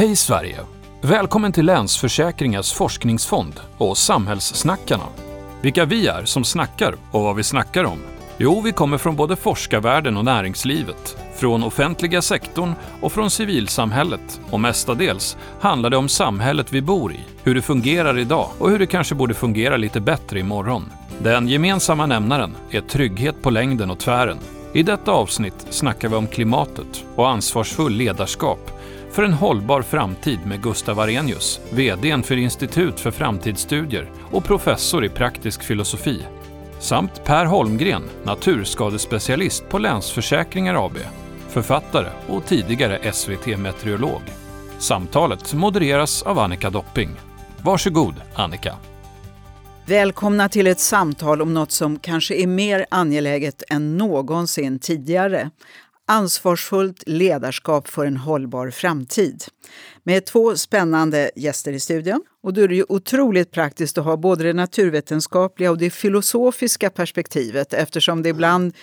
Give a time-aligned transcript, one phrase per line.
[0.00, 0.58] Hej Sverige!
[1.02, 5.04] Välkommen till Länsförsäkringars forskningsfond och Samhällssnackarna.
[5.62, 7.98] Vilka vi är som snackar och vad vi snackar om?
[8.38, 14.60] Jo, vi kommer från både forskarvärlden och näringslivet, från offentliga sektorn och från civilsamhället och
[14.60, 18.86] mestadels handlar det om samhället vi bor i, hur det fungerar idag och hur det
[18.86, 20.92] kanske borde fungera lite bättre imorgon.
[21.18, 24.38] Den gemensamma nämnaren är trygghet på längden och tvären.
[24.72, 28.79] I detta avsnitt snackar vi om klimatet och ansvarsfull ledarskap
[29.12, 35.08] för en hållbar framtid med Gustav Arrhenius, VD för Institut för framtidsstudier och professor i
[35.08, 36.26] praktisk filosofi.
[36.80, 40.98] Samt Per Holmgren, naturskadespecialist på Länsförsäkringar AB,
[41.48, 44.22] författare och tidigare SVT-meteorolog.
[44.78, 47.10] Samtalet modereras av Annika Dopping.
[47.62, 48.74] Varsågod Annika.
[49.86, 55.50] Välkomna till ett samtal om något som kanske är mer angeläget än någonsin tidigare.
[56.10, 59.44] Ansvarsfullt ledarskap för en hållbar framtid.
[60.02, 62.22] Med två spännande gäster i studion.
[62.42, 66.90] Och då är det ju otroligt praktiskt att ha både det naturvetenskapliga och det filosofiska
[66.90, 68.74] perspektivet eftersom det ibland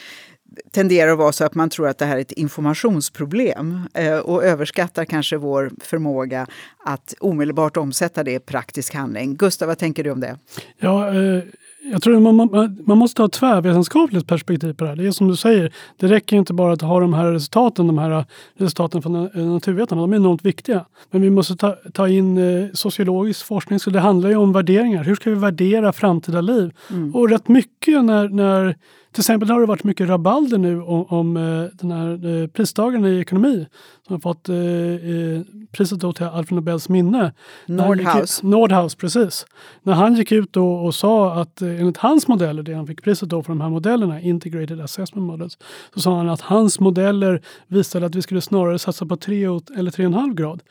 [0.72, 4.44] tenderar att vara så att man tror att det här är ett informationsproblem eh, och
[4.44, 6.48] överskattar kanske vår förmåga
[6.86, 9.36] att omedelbart omsätta det i praktisk handling.
[9.36, 10.40] Gustav, vad tänker du om det?
[10.78, 11.44] Ja, eh,
[11.92, 14.98] jag tror man, man, man måste ha ett tvärvetenskapligt perspektiv på det här.
[14.98, 17.98] Det är som du säger, det räcker inte bara att ha de här resultaten, de
[17.98, 18.26] här
[18.58, 20.86] resultaten från naturvetarna, de är enormt viktiga.
[21.12, 25.04] Men vi måste ta, ta in eh, sociologisk forskning, så det handlar ju om värderingar.
[25.04, 26.74] Hur ska vi värdera framtida liv?
[26.90, 27.16] Mm.
[27.16, 28.76] Och rätt mycket när, när
[29.18, 33.06] till exempel har det varit mycket rabalder nu om, om eh, den här eh, pristagaren
[33.06, 33.68] i ekonomi
[34.08, 37.34] som har fått eh, eh priset då till Alfred Nobels minne.
[37.66, 38.44] Nordhaus.
[38.44, 39.46] Nordhaus, precis.
[39.84, 43.30] När han gick ut och, och sa att enligt hans modeller, det han fick priset
[43.30, 45.58] då för de här modellerna, Integrated Assessment Models,
[45.94, 49.92] så sa han att hans modeller visade att vi skulle snarare satsa på 3 eller
[49.92, 50.64] 3,5 grad.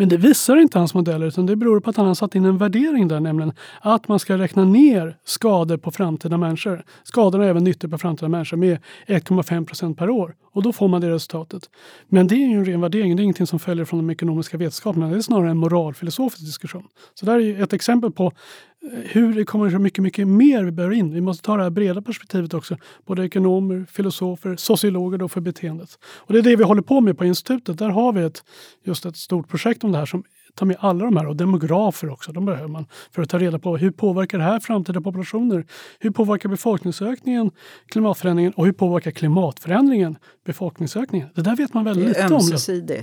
[0.00, 2.44] Men det visar inte hans modeller utan det beror på att han har satt in
[2.44, 6.84] en värdering där, nämligen att man ska räkna ner skador på framtida människor.
[7.02, 10.34] Skadorna är även nyttor på framtida människor med 1,5 procent per år.
[10.52, 11.70] Och då får man det resultatet.
[12.08, 14.56] Men det är ju en ren värdering, det är ingenting som följer från de ekonomiska
[14.56, 15.10] vetenskaperna.
[15.10, 16.88] Det är snarare en moralfilosofisk diskussion.
[17.14, 20.64] Så det här är ett exempel på eh, hur det kommer så mycket, mycket mer
[20.64, 21.14] vi behöver in.
[21.14, 22.76] Vi måste ta det här breda perspektivet också.
[23.06, 25.98] Både ekonomer, filosofer, sociologer då för beteendet.
[26.04, 27.78] Och det är det vi håller på med på institutet.
[27.78, 28.44] Där har vi ett,
[28.84, 30.24] just ett stort projekt om det här som
[30.54, 32.32] ta med alla de här och demografer också.
[32.32, 35.66] De behöver man för att ta reda på hur påverkar det här framtida populationer?
[35.98, 37.50] Hur påverkar befolkningsökningen
[37.86, 41.28] klimatförändringen och hur påverkar klimatförändringen befolkningsökningen?
[41.34, 42.28] Det där vet man väldigt lite om.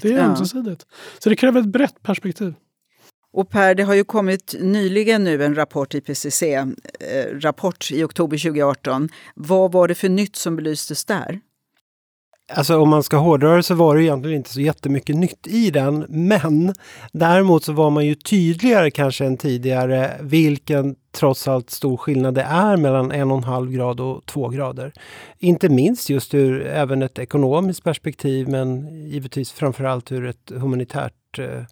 [0.02, 0.85] Det är ömsesidigt.
[1.19, 2.53] Så det kräver ett brett perspektiv.
[3.34, 9.09] Och Per, det har ju kommit nyligen nu en rapport, IPCC-rapport eh, i oktober 2018.
[9.35, 11.40] Vad var det för nytt som belystes där?
[12.53, 15.72] Alltså om man ska hårdra det så var det egentligen inte så jättemycket nytt i
[15.72, 16.06] den.
[16.09, 16.74] Men
[17.12, 22.41] däremot så var man ju tydligare kanske än tidigare vilken trots allt stor skillnad det
[22.41, 24.94] är mellan en och en halv grad och två grader.
[25.40, 31.64] Inte minst just ur även ett ekonomiskt perspektiv men givetvis framförallt ur ett humanitärt eh,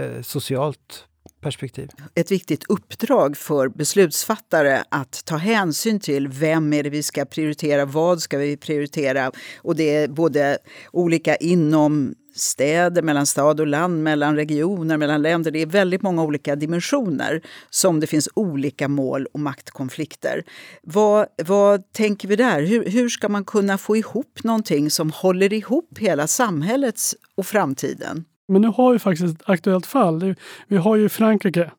[0.00, 1.06] eh socialt
[1.40, 1.88] perspektiv.
[2.14, 7.84] Ett viktigt uppdrag för beslutsfattare att ta hänsyn till vem är det vi ska prioritera,
[7.84, 9.32] vad ska vi prioritera?
[9.56, 10.58] Och det är både
[10.92, 15.50] olika inom städer, mellan stad och land, mellan regioner, mellan länder.
[15.50, 20.44] Det är väldigt många olika dimensioner som det finns olika mål och maktkonflikter.
[20.82, 22.62] Vad, vad tänker vi där?
[22.62, 28.24] Hur, hur ska man kunna få ihop någonting som håller ihop hela samhällets och framtiden?
[28.48, 30.34] Men nu har vi faktiskt ett aktuellt fall.
[30.68, 31.70] Vi har ju Frankrike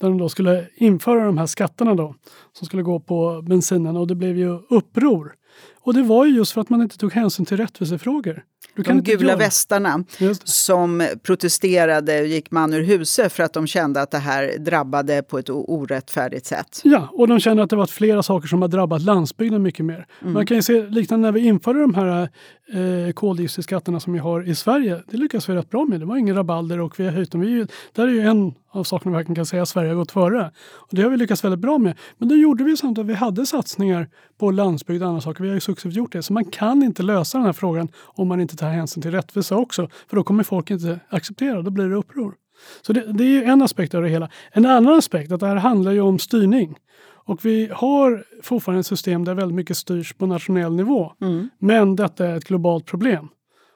[0.00, 2.14] där de då skulle införa de här skatterna då
[2.52, 5.34] som skulle gå på bensinen och det blev ju uppror.
[5.84, 8.44] Och det var ju just för att man inte tog hänsyn till rättvisefrågor.
[8.76, 9.36] de gula göra.
[9.36, 10.04] västarna
[10.44, 15.22] som protesterade och gick man ur huset för att de kände att det här drabbade
[15.22, 16.80] på ett orättfärdigt sätt.
[16.84, 20.06] Ja, och de kände att det var flera saker som har drabbat landsbygden mycket mer.
[20.20, 20.32] Mm.
[20.32, 22.28] Man kan ju se liknande när vi införde de här
[22.72, 25.02] eh, koldioxidskatterna som vi har i Sverige.
[25.10, 26.00] Det lyckades vi rätt bra med.
[26.00, 27.40] Det var ingen rabalder och vi har höjt dem.
[27.40, 30.12] Vi, där är ju en av sakerna vi verkligen kan säga att Sverige har gått
[30.12, 30.50] före.
[30.72, 31.98] Och det har vi lyckats väldigt bra med.
[32.18, 34.08] Men då gjorde vi samtidigt att vi hade satsningar
[34.38, 35.42] på landsbygd och andra saker.
[35.42, 36.22] Vi har ju successivt gjort det.
[36.22, 39.56] Så man kan inte lösa den här frågan om man inte tar hänsyn till rättvisa
[39.56, 39.88] också.
[40.08, 42.34] För då kommer folk inte acceptera, då blir det uppror.
[42.82, 44.30] Så det, det är en aspekt av det hela.
[44.52, 46.78] En annan aspekt att det här handlar ju om styrning.
[47.26, 51.12] Och vi har fortfarande ett system där väldigt mycket styrs på nationell nivå.
[51.20, 51.48] Mm.
[51.58, 53.28] Men detta är ett globalt problem.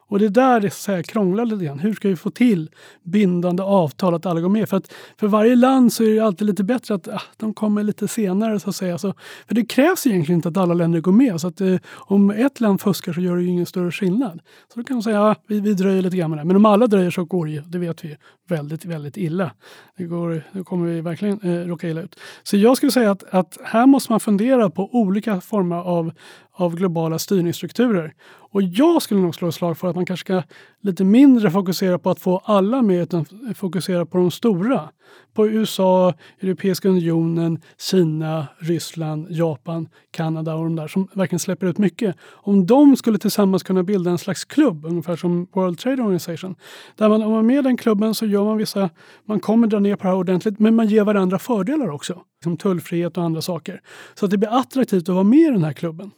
[0.08, 1.78] Och det är där det så här, krånglar lite grann.
[1.78, 2.70] Hur ska vi få till
[3.02, 4.69] bindande avtal att alla går med?
[4.69, 7.82] För att för varje land så är det alltid lite bättre att ah, de kommer
[7.82, 8.99] lite senare så att säga.
[8.99, 9.14] Så,
[9.46, 11.40] för det krävs egentligen inte att alla länder går med.
[11.40, 14.40] Så att eh, om ett land fuskar så gör det ju ingen större skillnad.
[14.72, 16.44] Så då kan man säga att ah, vi, vi dröjer lite grann med det.
[16.44, 18.16] Men om alla dröjer så går det det vet vi,
[18.49, 19.50] väldigt, väldigt illa.
[19.96, 22.20] Det går, då kommer vi verkligen eh, råka illa ut.
[22.43, 26.12] Så jag skulle säga att, att här måste man fundera på olika former av,
[26.58, 28.14] av globala styrningsstrukturer.
[28.50, 30.43] Och jag skulle nog slå ett slag för att man kanske ska
[30.81, 33.25] lite mindre fokusera på att få alla med utan
[33.55, 34.88] fokusera på de stora.
[35.34, 37.60] På USA, Europeiska unionen,
[37.90, 42.16] Kina, Ryssland, Japan, Kanada och de där som verkligen släpper ut mycket.
[42.22, 46.55] Om de skulle tillsammans kunna bilda en slags klubb, ungefär som World Trade Organization.
[46.96, 48.90] Där man, om man är med i den klubben så gör man vissa,
[49.25, 52.22] man kommer dra ner på det här ordentligt men man ger varandra fördelar också.
[52.44, 53.81] Som tullfrihet och andra saker.
[54.14, 56.10] Så att det blir attraktivt att vara med i den här klubben.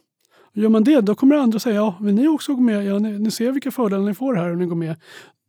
[0.53, 2.85] Gör man det, då kommer andra säga ja, vill ni också gå med?
[2.85, 4.95] Ja, ni, ni ser vilka fördelar ni får här om ni går med.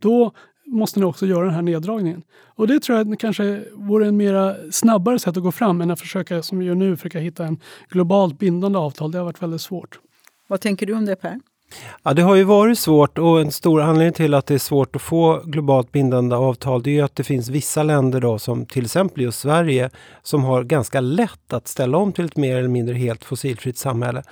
[0.00, 0.32] Då
[0.66, 2.22] måste ni också göra den här neddragningen.
[2.54, 6.00] Och det tror jag kanske vore en mera snabbare sätt att gå fram än att
[6.00, 9.10] försöka, som vi gör nu, försöka hitta en globalt bindande avtal.
[9.12, 9.98] Det har varit väldigt svårt.
[10.48, 11.40] Vad tänker du om det Per?
[12.02, 14.96] Ja, det har ju varit svårt och en stor anledning till att det är svårt
[14.96, 18.66] att få globalt bindande avtal det är ju att det finns vissa länder då som
[18.66, 19.90] till exempel just Sverige
[20.22, 24.22] som har ganska lätt att ställa om till ett mer eller mindre helt fossilfritt samhälle.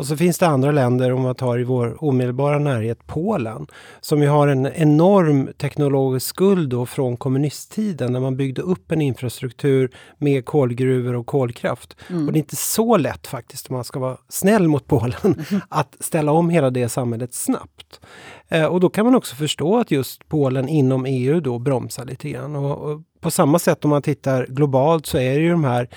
[0.00, 3.66] Och så finns det andra länder, om man tar i vår omedelbara närhet, Polen,
[4.00, 9.02] som ju har en enorm teknologisk skuld då från kommunisttiden när man byggde upp en
[9.02, 11.96] infrastruktur med kolgruvor och kolkraft.
[12.10, 12.26] Mm.
[12.26, 15.60] Och det är inte så lätt faktiskt, om man ska vara snäll mot Polen, mm.
[15.68, 18.00] att ställa om hela det samhället snabbt.
[18.48, 22.28] Eh, och då kan man också förstå att just Polen inom EU då bromsar lite
[22.28, 22.56] grann.
[22.56, 25.88] Och, och på samma sätt om man tittar globalt så är det ju de här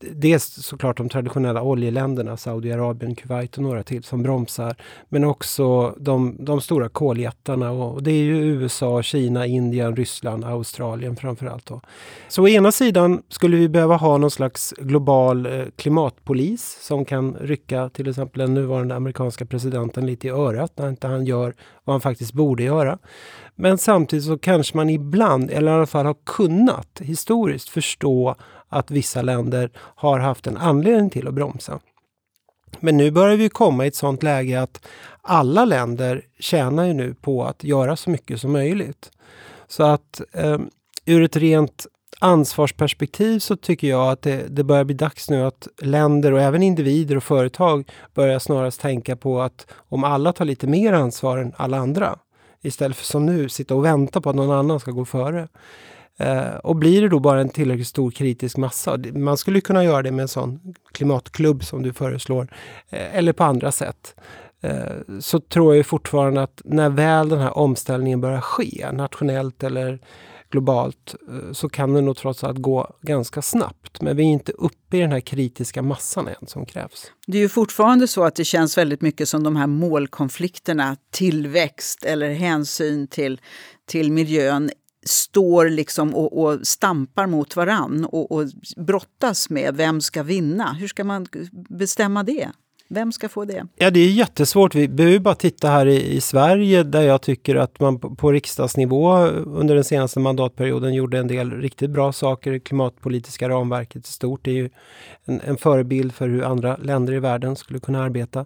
[0.00, 4.76] dels såklart de traditionella oljeländerna, Saudiarabien, Kuwait och några till som bromsar.
[5.08, 11.16] Men också de, de stora koljättarna och det är ju USA, Kina, Indien, Ryssland, Australien
[11.16, 11.66] framförallt.
[11.66, 11.80] Då.
[12.28, 17.36] Så å ena sidan skulle vi behöva ha någon slags global eh, klimatpolis som kan
[17.40, 21.54] rycka till exempel den nuvarande amerikanska presidenten lite i örat när inte han gör
[21.84, 22.98] vad han faktiskt borde göra.
[23.54, 28.34] Men samtidigt så kanske man ibland, eller i alla fall har kunnat historiskt förstå
[28.68, 31.80] att vissa länder har haft en anledning till att bromsa.
[32.80, 34.86] Men nu börjar vi komma i ett sådant läge att
[35.22, 39.10] alla länder tjänar ju nu på att göra så mycket som möjligt.
[39.68, 40.58] Så att eh,
[41.04, 41.86] ur ett rent
[42.22, 46.62] ansvarsperspektiv så tycker jag att det, det, börjar bli dags nu att länder och även
[46.62, 51.52] individer och företag börjar snarast tänka på att om alla tar lite mer ansvar än
[51.56, 52.18] alla andra
[52.62, 55.48] istället för som nu sitta och vänta på att någon annan ska gå före.
[56.16, 60.02] Eh, och blir det då bara en tillräckligt stor kritisk massa, man skulle kunna göra
[60.02, 62.48] det med en sån klimatklubb som du föreslår,
[62.90, 64.14] eh, eller på andra sätt,
[64.60, 69.98] eh, så tror jag fortfarande att när väl den här omställningen börjar ske, nationellt eller
[70.52, 74.02] globalt, eh, så kan det nog trots allt gå ganska snabbt.
[74.02, 77.06] Men vi är inte uppe i den här kritiska massan än som krävs.
[77.26, 82.04] Det är ju fortfarande så att det känns väldigt mycket som de här målkonflikterna, tillväxt
[82.04, 83.40] eller hänsyn till,
[83.86, 84.70] till miljön
[85.06, 90.72] står liksom och, och stampar mot varann och, och brottas med vem ska vinna.
[90.72, 91.26] Hur ska man
[91.68, 92.48] bestämma det?
[92.94, 93.66] Vem ska få det?
[93.76, 94.74] Ja, det är jättesvårt.
[94.74, 98.32] Vi behöver bara titta här i, i Sverige där jag tycker att man på, på
[98.32, 102.52] riksdagsnivå under den senaste mandatperioden gjorde en del riktigt bra saker.
[102.52, 104.70] Det klimatpolitiska ramverket i stort är ju
[105.24, 108.44] en, en förebild för hur andra länder i världen skulle kunna arbeta.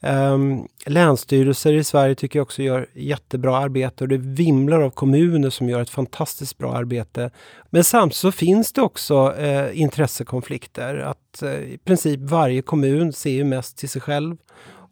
[0.00, 5.50] Um, länsstyrelser i Sverige tycker jag också gör jättebra arbete och det vimlar av kommuner
[5.50, 7.30] som gör ett fantastiskt bra arbete.
[7.70, 10.96] Men samtidigt så finns det också eh, intressekonflikter.
[10.96, 14.36] Att eh, i princip varje kommun ser ju mest till sig själv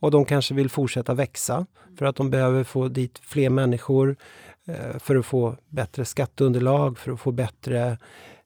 [0.00, 1.66] och de kanske vill fortsätta växa
[1.98, 4.16] för att de behöver få dit fler människor
[4.66, 7.98] eh, för att få bättre skatteunderlag, för att få bättre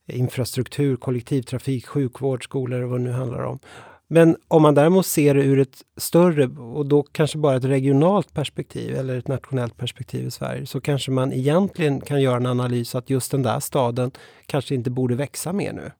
[0.06, 3.58] eh, infrastruktur, kollektivtrafik, sjukvård, skolor och vad det nu handlar om.
[4.12, 8.34] Men om man däremot ser det ur ett större och då kanske bara ett regionalt
[8.34, 12.94] perspektiv eller ett nationellt perspektiv i Sverige så kanske man egentligen kan göra en analys
[12.94, 14.10] att just den där staden
[14.46, 15.90] kanske inte borde växa mer nu.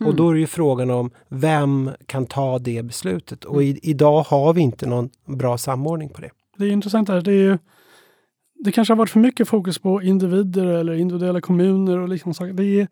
[0.00, 0.10] Mm.
[0.10, 3.44] Och då är det ju frågan om vem kan ta det beslutet?
[3.44, 6.30] Och i, idag har vi inte någon bra samordning på det.
[6.56, 7.20] Det är intressant här.
[7.20, 7.58] Det, är ju,
[8.64, 12.52] det kanske har varit för mycket fokus på individer eller individuella kommuner och liknande saker.
[12.52, 12.88] Det är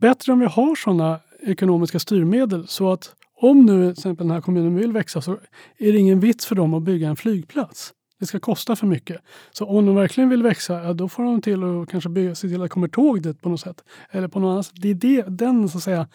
[0.00, 4.40] bättre om vi har sådana ekonomiska styrmedel så att om nu till exempel den här
[4.40, 5.32] kommunen vill växa så
[5.78, 7.92] är det ingen vits för dem att bygga en flygplats.
[8.24, 9.20] Det ska kosta för mycket.
[9.52, 12.48] Så om de verkligen vill växa, ja, då får de till att kanske bygga, se
[12.48, 13.84] till att det kommer tåg dit på något sätt.
[14.10, 14.74] Eller på något annat sätt.
[14.76, 16.08] Det är det, den så att säga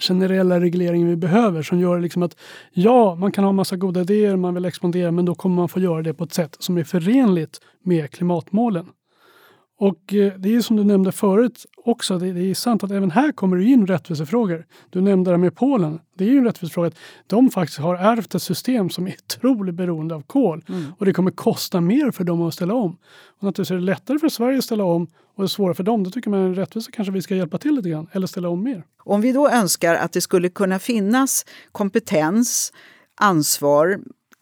[0.00, 2.36] generella regleringen vi behöver som gör liksom att
[2.72, 5.80] ja, man kan ha massa goda idéer, man vill expandera, men då kommer man få
[5.80, 8.86] göra det på ett sätt som är förenligt med klimatmålen.
[9.80, 13.32] Och eh, det är som du nämnde förut också, det, är sant att även här
[13.32, 14.66] kommer det in rättvisefrågor.
[14.90, 16.00] Du nämnde det med Polen.
[16.14, 19.74] Det är ju en rättvisefråga att de faktiskt har ärvt ett system som är otroligt
[19.74, 20.64] beroende av kol.
[20.68, 20.84] Mm.
[20.98, 22.96] Och det kommer kosta mer för dem att ställa om.
[23.38, 25.06] Och naturligtvis är det lättare för Sverige att ställa om
[25.38, 26.04] och det är svårare för dem.
[26.04, 28.62] Då tycker man att rättvisa kanske vi ska hjälpa till lite grann eller ställa om
[28.62, 28.84] mer.
[29.04, 32.72] Om vi då önskar att det skulle kunna finnas kompetens,
[33.20, 33.98] ansvar,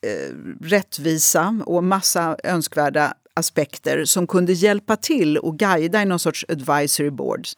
[0.06, 6.44] eh, rättvisa och massa önskvärda aspekter som kunde hjälpa till och guida i någon sorts
[6.48, 7.56] advisory boards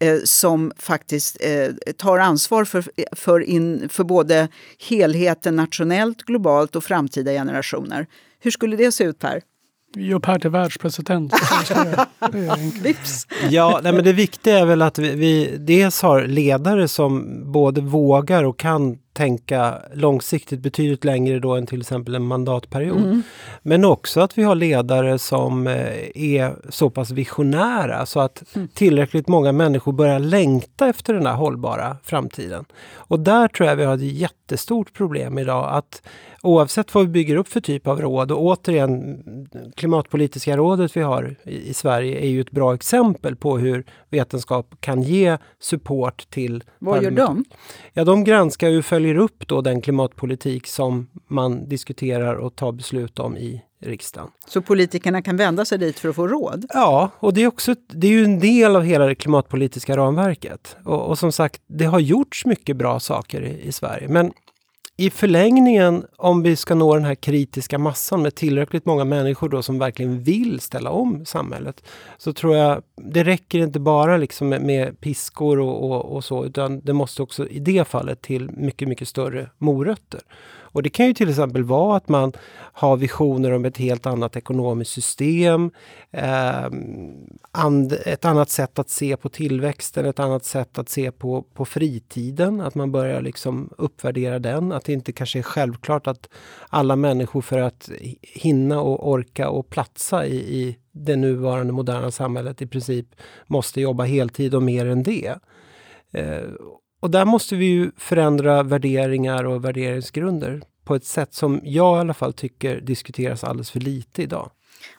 [0.00, 2.84] eh, som faktiskt eh, tar ansvar för,
[3.16, 4.48] för, in, för både
[4.88, 8.06] helheten nationellt, globalt och framtida generationer.
[8.40, 9.40] Hur skulle det se ut Per?
[9.94, 11.32] Vi gör Per till världspresident.
[12.82, 13.26] Vips!
[13.50, 17.80] ja, nej, men det viktiga är väl att vi, vi dels har ledare som både
[17.80, 22.98] vågar och kan tänka långsiktigt betydligt längre då än till exempel en mandatperiod.
[22.98, 23.22] Mm.
[23.62, 25.74] Men också att vi har ledare som eh,
[26.14, 28.68] är så pass visionära så att mm.
[28.74, 32.64] tillräckligt många människor börjar längta efter den här hållbara framtiden.
[32.94, 36.02] Och där tror jag vi har ett jättestort problem idag att
[36.46, 39.22] oavsett vad vi bygger upp för typ av råd och återigen
[39.76, 44.74] klimatpolitiska rådet vi har i, i Sverige är ju ett bra exempel på hur vetenskap
[44.80, 46.64] kan ge support till...
[46.78, 47.44] Vad gör de?
[47.92, 53.18] Ja, de granskar och följer upp då den klimatpolitik som man diskuterar och tar beslut
[53.18, 54.28] om i riksdagen.
[54.46, 56.66] Så politikerna kan vända sig dit för att få råd?
[56.68, 60.76] Ja, och det är, också, det är ju en del av hela det klimatpolitiska ramverket.
[60.84, 64.08] Och, och som sagt, det har gjorts mycket bra saker i, i Sverige.
[64.08, 64.32] Men
[64.98, 69.62] i förlängningen, om vi ska nå den här kritiska massan med tillräckligt många människor då
[69.62, 71.84] som verkligen vill ställa om samhället,
[72.18, 76.44] så tror jag det räcker inte bara liksom med, med piskor och, och, och, så,
[76.44, 80.20] utan det måste också i det fallet till mycket, mycket större morötter.
[80.76, 82.32] Och det kan ju till exempel vara att man
[82.72, 85.70] har visioner om ett helt annat ekonomiskt system,
[86.10, 86.64] eh,
[87.50, 91.64] and, ett annat sätt att se på tillväxten, ett annat sätt att se på, på
[91.64, 94.72] fritiden, att man börjar liksom uppvärdera den.
[94.72, 96.28] Att det inte kanske är självklart att
[96.68, 97.90] alla människor för att
[98.22, 103.06] hinna och orka och platsa i, i det nuvarande moderna samhället i princip
[103.46, 105.38] måste jobba heltid och mer än det.
[106.12, 106.42] Eh,
[107.06, 112.00] och där måste vi ju förändra värderingar och värderingsgrunder på ett sätt som jag i
[112.00, 114.50] alla fall tycker diskuteras alldeles för lite idag.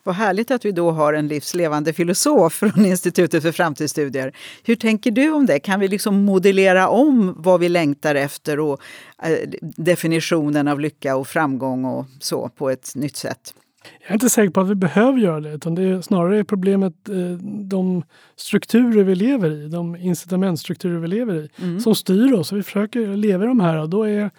[0.04, 4.36] Vad härligt att vi då har en livslevande filosof från Institutet för framtidsstudier.
[4.62, 5.60] Hur tänker du om det?
[5.60, 8.80] Kan vi liksom modellera om vad vi längtar efter och
[9.22, 13.54] eh, definitionen av lycka och framgång och så på ett nytt sätt?
[14.00, 17.08] Jag är inte säker på att vi behöver göra det, utan det är snarare problemet
[17.08, 17.16] eh,
[17.64, 18.02] de
[18.36, 21.80] strukturer vi lever i, de incitamentstrukturer vi lever i, mm.
[21.80, 22.52] som styr oss.
[22.52, 24.30] Vi försöker leva i de här och då är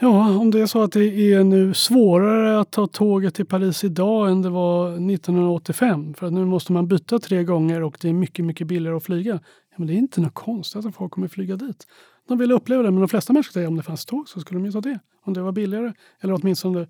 [0.00, 3.84] Ja, om det är så att det är nu svårare att ta tåget till Paris
[3.84, 8.08] idag än det var 1985 för att nu måste man byta tre gånger och det
[8.08, 9.32] är mycket, mycket billigare att flyga.
[9.70, 11.86] Ja, men det är inte något konstigt att folk kommer flyga dit.
[12.28, 14.60] De vill uppleva det, men de flesta människor säger om det fanns tåg så skulle
[14.60, 14.98] de ju ta det.
[15.22, 16.86] Om det var billigare eller åtminstone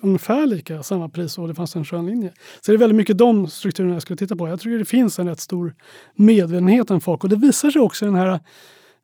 [0.00, 2.32] ungefär lika samma pris och det fanns en skön linje.
[2.60, 4.48] Så det är väldigt mycket de strukturerna jag skulle titta på.
[4.48, 5.74] Jag tycker det finns en rätt stor
[6.14, 8.40] medvetenhet om folk och det visar sig också i den här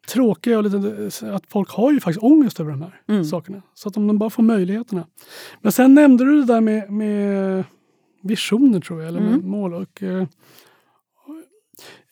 [0.08, 3.24] tråkiga och lite, att folk har ju faktiskt ångest över de här mm.
[3.24, 3.62] sakerna.
[3.74, 5.06] Så att om de bara får möjligheterna.
[5.60, 7.64] Men sen nämnde du det där med, med
[8.22, 9.50] visioner tror jag, eller mm.
[9.50, 9.74] mål.
[9.74, 10.26] Och, eh,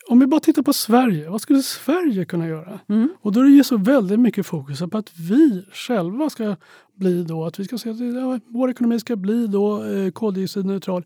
[0.08, 2.78] om vi bara tittar på Sverige, vad skulle Sverige kunna göra?
[2.88, 3.08] Mm.
[3.20, 6.56] Och då är det ju så väldigt mycket fokus på att vi själva ska
[6.94, 11.04] bli då, att vi ska se att vår ekonomi ska bli då eh, koldioxidneutral.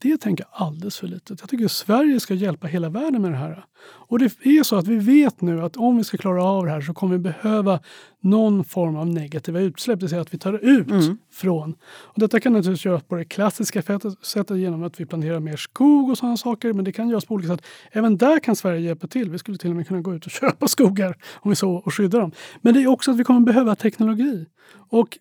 [0.00, 1.40] Det tänker jag alldeles för litet.
[1.40, 3.64] Jag tycker att Sverige ska hjälpa hela världen med det här.
[3.82, 6.70] Och det är så att vi vet nu att om vi ska klara av det
[6.70, 7.80] här så kommer vi behöva
[8.20, 11.18] någon form av negativa utsläpp, det vill säga att vi tar ut mm.
[11.32, 11.74] från.
[11.82, 13.82] Och detta kan naturligtvis göras på det klassiska
[14.22, 17.34] sättet genom att vi planterar mer skog och sådana saker, men det kan göras på
[17.34, 17.66] olika sätt.
[17.92, 19.30] Även där kan Sverige hjälpa till.
[19.30, 21.94] Vi skulle till och med kunna gå ut och köpa skogar om vi så och
[21.94, 22.32] skydda dem.
[22.60, 24.46] Men det är också att vi kommer behöva teknologi.
[24.90, 25.18] Och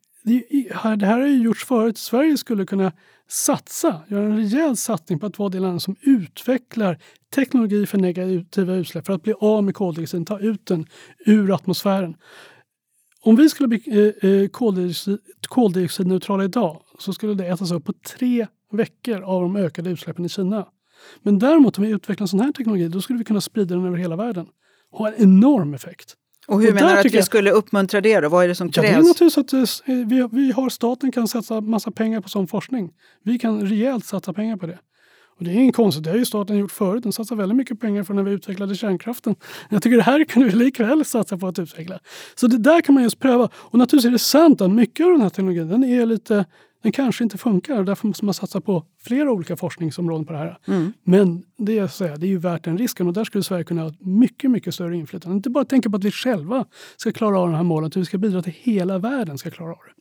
[0.98, 1.98] det här har ju gjorts förut.
[1.98, 2.92] Sverige skulle kunna
[3.30, 6.98] satsa, göra en rejäl satsning på att vara det land som utvecklar
[7.36, 10.86] teknologi för negativa utsläpp för att bli av med koldioxiden, ta ut den
[11.26, 12.16] ur atmosfären.
[13.22, 15.18] Om vi skulle bli eh, eh koldioxid,
[15.48, 20.30] koldioxidneutrala idag så skulle det ätas upp på tre veckor av de ökade utsläppen i
[20.30, 20.68] Kina.
[21.24, 23.98] Men däremot om vi utvecklar sån här teknologi då skulle vi kunna sprida den över
[23.98, 24.48] hela världen.
[24.92, 26.16] Ha en enorm effekt.
[26.48, 27.26] Och hur och menar du att vi jag...
[27.26, 28.30] skulle uppmuntra det då?
[28.30, 28.88] Vad är det som krävs?
[28.88, 29.38] Ja, det är naturligtvis
[29.84, 32.92] att eh, vi, vi har, staten kan satsa massa pengar på sån forskning.
[33.24, 34.80] Vi kan rejält satsa pengar på det.
[35.38, 37.04] Och det är inget konstigt, det har ju staten gjort förut.
[37.04, 39.36] Den satsar väldigt mycket pengar för när vi utvecklade kärnkraften.
[39.70, 42.00] Jag tycker det här kan vi likväl satsa på att utveckla.
[42.36, 43.50] Så det där kan man just pröva.
[43.54, 46.46] Och naturligtvis är det sant att mycket av den här teknologin den är lite
[46.84, 50.40] den kanske inte funkar och därför måste man satsa på flera olika forskningsområden på det
[50.40, 50.60] här.
[50.68, 50.94] Mm.
[51.04, 53.84] Men det är, så det är ju värt den risken och där skulle Sverige kunna
[53.84, 55.36] ha mycket, mycket större inflytande.
[55.36, 56.66] Inte bara tänka på att vi själva
[56.98, 59.52] ska klara av de här målen, utan vi ska bidra till att hela världen ska
[59.52, 59.92] klara av det.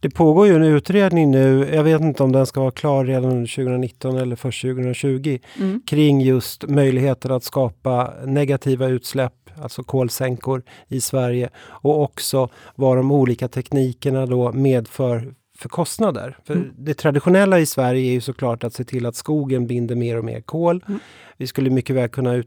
[0.00, 3.46] Det pågår ju en utredning nu, jag vet inte om den ska vara klar redan
[3.46, 5.82] 2019 eller först 2020, mm.
[5.86, 9.32] kring just möjligheten att skapa negativa utsläpp,
[9.62, 16.36] alltså kolsänkor i Sverige och också vad de olika teknikerna då medför för kostnader.
[16.44, 16.72] För mm.
[16.76, 20.24] Det traditionella i Sverige är ju såklart att se till att skogen binder mer och
[20.24, 20.84] mer kol.
[20.88, 21.00] Mm.
[21.36, 22.40] Vi skulle mycket väl kunna eh,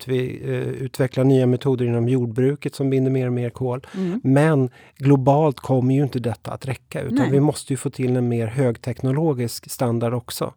[0.57, 3.87] utveckla nya metoder inom jordbruket som binder mer och mer kol.
[3.95, 4.21] Mm.
[4.23, 7.31] Men globalt kommer ju inte detta att räcka utan Nej.
[7.31, 10.53] vi måste ju få till en mer högteknologisk standard också.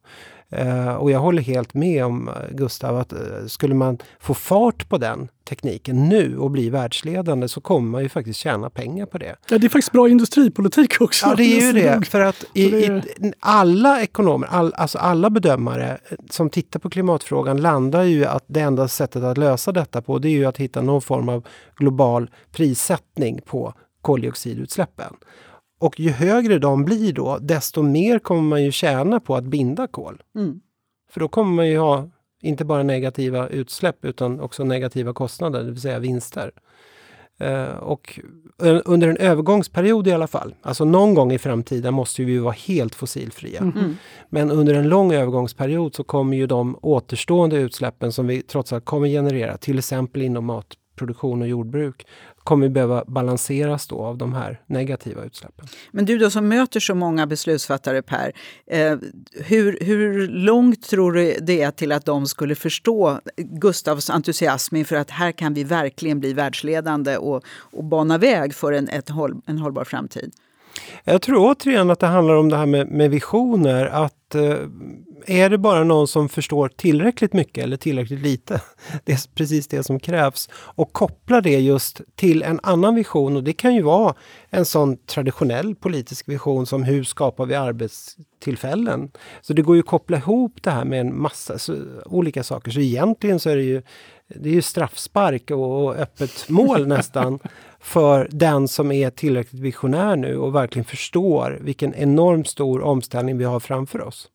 [0.59, 4.89] Uh, och jag håller helt med om eh, Gustav att uh, skulle man få fart
[4.89, 9.19] på den tekniken nu och bli världsledande så kommer man ju faktiskt tjäna pengar på
[9.19, 9.37] det.
[9.49, 11.27] Ja, det är faktiskt bra industripolitik också.
[11.27, 12.07] Ja, det är ju det.
[12.07, 13.03] För att i, i,
[13.41, 15.99] alla ekonomer, all, alltså alla bedömare
[16.31, 20.29] som tittar på klimatfrågan landar ju att det enda sättet att lösa detta på det
[20.29, 21.47] är ju att hitta någon form av
[21.77, 25.15] global prissättning på koldioxidutsläppen.
[25.85, 29.87] Och ju högre de blir då, desto mer kommer man ju tjäna på att binda
[29.87, 30.23] kol.
[30.37, 30.61] Mm.
[31.11, 32.09] För då kommer man ju ha
[32.43, 36.51] inte bara negativa utsläpp utan också negativa kostnader, det vill säga vinster.
[37.43, 38.21] Uh, och
[38.85, 42.95] under en övergångsperiod i alla fall, alltså någon gång i framtiden måste vi vara helt
[42.95, 43.61] fossilfria.
[43.61, 43.79] Mm.
[43.79, 43.97] mm.
[44.29, 48.85] Men under en lång övergångsperiod så kommer ju de återstående utsläppen som vi trots allt
[48.85, 50.51] kommer generera, till exempel inom
[50.97, 55.67] produktion och jordbruk, kommer behöva balanseras då av de här negativa utsläppen.
[55.91, 58.33] Men du då som möter så många beslutsfattare Per,
[58.67, 58.97] eh,
[59.33, 64.97] hur, hur långt tror du det är till att de skulle förstå Gustavs entusiasm inför
[64.97, 69.41] att här kan vi verkligen bli världsledande och, och bana väg för en, ett håll,
[69.47, 70.33] en hållbar framtid?
[71.05, 73.87] Jag tror återigen att det handlar om det här med, med visioner.
[73.87, 74.57] Att eh,
[75.27, 78.61] är det bara någon som förstår tillräckligt mycket eller tillräckligt lite,
[79.05, 83.37] det är precis det som krävs, och koppla det just till en annan vision.
[83.37, 84.15] Och det kan ju vara
[84.51, 89.11] en sån traditionell politisk vision som hur skapar vi arbetstillfällen?
[89.41, 91.77] Så det går ju att koppla ihop det här med en massa så,
[92.07, 92.71] olika saker.
[92.71, 93.83] Så egentligen så är det ju,
[94.29, 97.39] det är ju straffspark och, och öppet mål nästan
[97.81, 103.45] för den som är tillräckligt visionär nu och verkligen förstår vilken enormt stor omställning vi
[103.45, 104.31] har framför oss.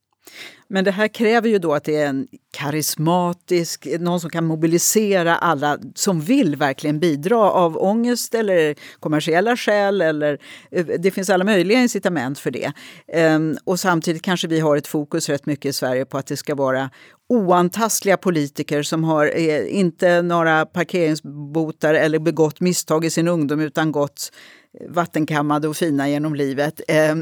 [0.67, 5.35] Men det här kräver ju då att det är en karismatisk, någon som kan mobilisera
[5.35, 10.01] alla som vill verkligen bidra av ångest eller kommersiella skäl.
[10.01, 10.37] Eller,
[10.71, 12.71] eh, det finns alla möjliga incitament för det.
[13.13, 16.37] Ehm, och samtidigt kanske vi har ett fokus rätt mycket i Sverige på att det
[16.37, 16.89] ska vara
[17.29, 23.91] oantastliga politiker som har eh, inte några parkeringsbotar eller begått misstag i sin ungdom utan
[23.91, 24.31] gått
[24.79, 26.81] eh, vattenkammade och fina genom livet.
[26.87, 27.15] Eh,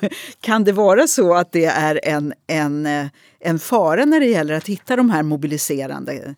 [0.40, 3.06] kan det vara så att det är en, en, eh,
[3.40, 6.34] en fara när det gäller att hitta de här mobiliserande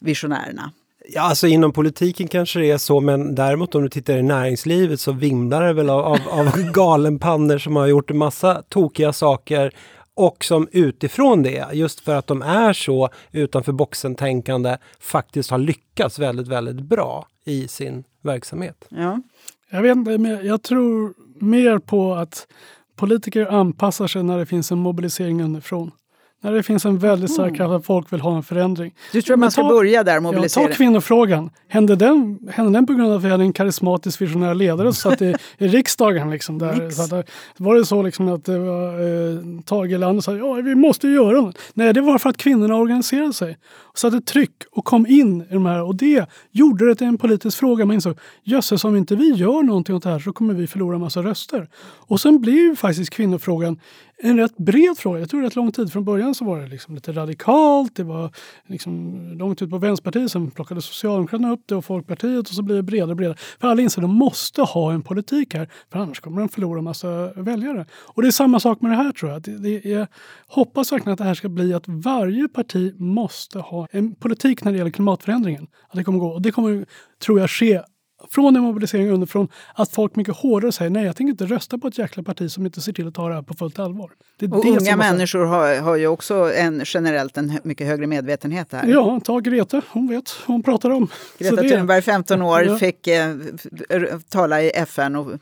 [0.00, 0.72] visionärerna?
[1.10, 5.00] Ja, alltså inom politiken kanske det är så, men däremot om du tittar i näringslivet
[5.00, 9.72] så vimlar det väl av, av, av galenpannor som har gjort en massa tokiga saker
[10.18, 16.18] och som utifrån det, just för att de är så utanför boxen-tänkande, faktiskt har lyckats
[16.18, 18.84] väldigt, väldigt bra i sin verksamhet.
[18.88, 19.22] Ja.
[19.70, 22.46] Jag vet inte, men jag tror mer på att
[22.96, 25.90] politiker anpassar sig när det finns en mobilisering underifrån.
[26.40, 27.56] När det finns en väldigt stark mm.
[27.56, 28.94] kraft att folk vill ha en förändring.
[29.12, 30.64] Du tror att man ska ta, börja där, mobilisera?
[30.64, 31.50] Ja, ta kvinnofrågan.
[31.68, 35.10] Hände den, hände den på grund av att vi hade en karismatisk visionär ledare som
[35.10, 36.30] satt i, i riksdagen?
[36.30, 40.36] Liksom, där, så att, var det så liksom att det var, eh, Tage Erlander sa
[40.36, 41.58] ja, vi måste göra något.
[41.74, 43.58] Nej, det var för att kvinnorna organiserade sig.
[43.98, 45.82] Och satte tryck och kom in i de här.
[45.82, 47.84] Och det gjorde det till en politisk fråga.
[47.84, 50.94] Man insåg, jösses om inte vi gör någonting åt det här så kommer vi förlora
[50.94, 51.68] en massa röster.
[51.80, 53.78] Och sen blev faktiskt kvinnofrågan
[54.22, 55.20] en rätt bred fråga.
[55.20, 55.92] Jag tror rätt lång tid.
[55.92, 57.96] Från början så var det liksom lite radikalt.
[57.96, 58.30] Det var
[58.66, 60.30] liksom långt ut på Vänsterpartiet.
[60.30, 63.36] Sen plockade Socialdemokraterna upp det och Folkpartiet och så blir det bredare och bredare.
[63.60, 65.68] För alla inser att de måste ha en politik här.
[65.92, 67.86] För annars kommer de förlora en massa väljare.
[67.92, 69.42] Och det är samma sak med det här tror jag.
[69.42, 70.06] Det, det är,
[70.46, 74.72] hoppas verkligen att det här ska bli att varje parti måste ha en politik när
[74.72, 75.66] det gäller klimatförändringen.
[75.88, 76.28] Att det kommer gå.
[76.28, 76.86] Och det kommer,
[77.18, 77.82] tror jag, ske
[78.30, 81.88] från en mobilisering underifrån att folk mycket hårdare säger nej, jag tänker inte rösta på
[81.88, 84.10] ett jäkla parti som inte ser till att ta det här på fullt allvar.
[84.50, 88.86] och unga människor har, har ju också en, generellt en mycket högre medvetenhet här.
[88.86, 91.08] Ja, ta Greta, hon vet vad hon pratar om.
[91.38, 92.78] Greta Thunberg, 15 år, ja.
[92.78, 93.36] fick eh,
[94.28, 95.32] tala i FN och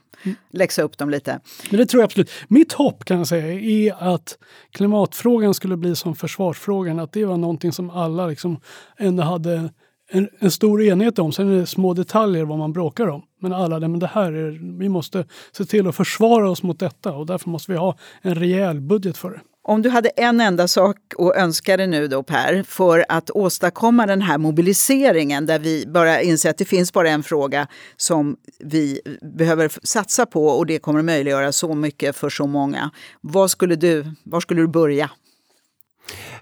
[0.51, 1.41] läxa upp dem lite.
[1.71, 2.31] Men det tror jag absolut.
[2.49, 4.39] Mitt hopp kan jag säga är att
[4.71, 8.61] klimatfrågan skulle bli som försvarsfrågan, att det var någonting som alla liksom
[8.97, 9.71] ändå hade
[10.11, 11.33] en, en, stor enighet om.
[11.33, 13.23] Sen är det små detaljer vad man bråkar om.
[13.41, 17.13] Men alla, men det här är, vi måste se till att försvara oss mot detta
[17.13, 19.41] och därför måste vi ha en rejäl budget för det.
[19.69, 24.07] Om du hade en enda sak att önska dig nu då Per, för att åstadkomma
[24.07, 27.67] den här mobiliseringen där vi bara inser att det finns bara en fråga
[27.97, 29.01] som vi
[29.37, 32.91] behöver satsa på och det kommer att möjliggöra så mycket för så många.
[33.21, 35.11] Vad skulle du, var skulle du börja?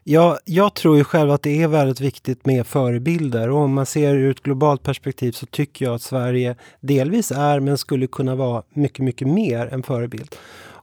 [0.05, 3.87] Ja, jag tror ju själv att det är väldigt viktigt med förebilder och om man
[3.87, 8.35] ser ur ett globalt perspektiv så tycker jag att Sverige delvis är men skulle kunna
[8.35, 10.37] vara mycket, mycket mer en förebild.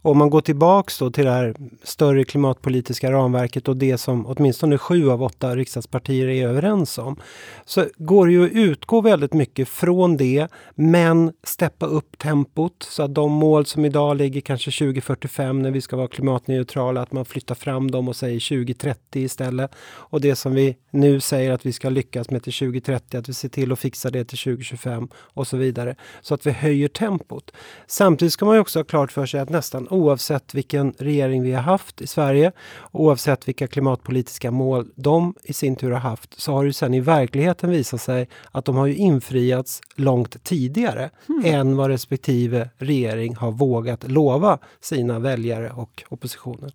[0.03, 4.77] Om man går tillbaks då till det här större klimatpolitiska ramverket och det som åtminstone
[4.77, 7.19] sju av åtta riksdagspartier är överens om.
[7.65, 13.03] Så går det ju att utgå väldigt mycket från det men steppa upp tempot så
[13.03, 17.25] att de mål som idag ligger kanske 2045 när vi ska vara klimatneutrala, att man
[17.25, 19.71] flyttar fram dem och säger 2030 istället.
[19.81, 23.33] Och det som vi nu säger att vi ska lyckas med till 2030, att vi
[23.33, 25.95] ser till att fixa det till 2025 och så vidare.
[26.21, 27.51] Så att vi höjer tempot.
[27.87, 31.53] Samtidigt ska man ju också ha klart för sig att nästan oavsett vilken regering vi
[31.53, 32.51] har haft i Sverige,
[32.91, 36.99] oavsett vilka klimatpolitiska mål de i sin tur har haft, så har det sen i
[36.99, 41.45] verkligheten visat sig att de har ju infriats långt tidigare mm.
[41.45, 46.71] än vad respektive regering har vågat lova sina väljare och oppositionen.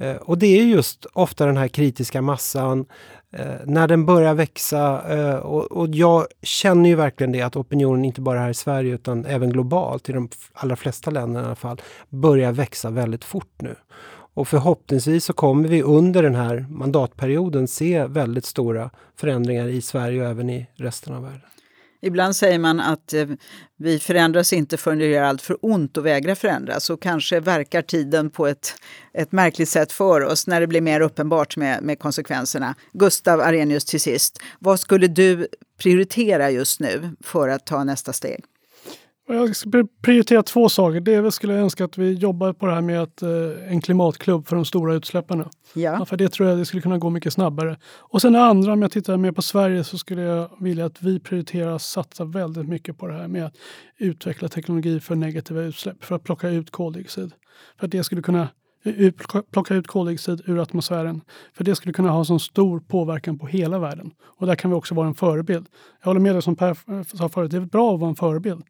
[0.00, 2.84] Eh, och det är just ofta den här kritiska massan,
[3.32, 5.02] eh, när den börjar växa.
[5.18, 8.94] Eh, och, och, jag känner ju verkligen det att opinionen, inte bara här i Sverige
[8.94, 13.54] utan även globalt, i de allra flesta länderna i alla fall, börjar växa väldigt fort
[13.58, 13.74] nu.
[14.34, 20.22] Och förhoppningsvis så kommer vi under den här mandatperioden se väldigt stora förändringar i Sverige
[20.22, 21.40] och även i resten av världen.
[22.02, 23.26] Ibland säger man att eh,
[23.76, 26.90] vi förändras inte förrän det gör allt för ont och vägrar förändras.
[26.90, 28.74] Och kanske verkar tiden på ett,
[29.12, 32.74] ett märkligt sätt för oss när det blir mer uppenbart med, med konsekvenserna.
[32.92, 38.44] Gustav Arrhenius till sist, vad skulle du prioritera just nu för att ta nästa steg?
[39.34, 41.00] Jag skulle prioritera två saker.
[41.00, 44.46] Det skulle jag önska att vi jobbar på det här med att, eh, en klimatklubb
[44.46, 45.38] för de stora utsläppen.
[45.38, 45.46] Ja.
[45.74, 46.04] ja.
[46.04, 47.76] för det tror jag det skulle kunna gå mycket snabbare.
[47.98, 51.02] Och sen det andra, om jag tittar mer på Sverige, så skulle jag vilja att
[51.02, 53.54] vi prioriterar att satsa väldigt mycket på det här med att
[53.98, 57.32] utveckla teknologi för negativa utsläpp, för att plocka ut koldioxid.
[57.78, 58.48] För att det skulle kunna
[59.52, 61.20] plocka ut koldioxid ur atmosfären.
[61.52, 64.10] För det skulle kunna ha så stor påverkan på hela världen.
[64.22, 65.66] Och där kan vi också vara en förebild.
[66.00, 66.76] Jag håller med dig som Per
[67.16, 68.62] sa förut, det är bra att vara en förebild.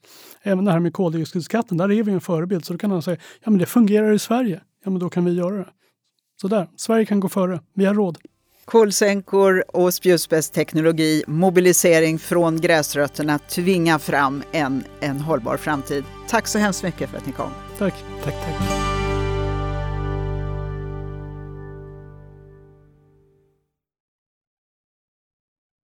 [0.42, 2.64] Även det här med koldioxidskatten, där är vi en förebild.
[2.64, 4.60] Så då kan man säga, ja men det fungerar i Sverige.
[4.84, 5.68] Ja men då kan vi göra det.
[6.40, 7.60] Så där, Sverige kan gå före.
[7.74, 8.18] Vi har råd.
[8.64, 16.04] Kolsänkor och spjutspetsteknologi, mobilisering från gräsrötterna, tvinga fram en, en hållbar framtid.
[16.28, 17.50] Tack så hemskt mycket för att ni kom.
[17.78, 17.94] Tack.
[18.24, 18.89] Tack, tack.